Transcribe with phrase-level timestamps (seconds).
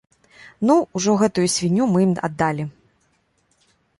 [0.69, 2.63] Ну, ўжо гэтую свінню мы ім аддалі.